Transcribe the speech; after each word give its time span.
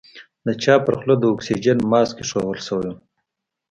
د 0.45 0.47
چا 0.63 0.75
پر 0.85 0.93
خوله 0.99 1.15
د 1.19 1.23
اکسيجن 1.33 1.77
ماسک 1.91 2.15
ايښوول 2.21 2.57
سوى 2.67 2.89
و. 2.93 2.95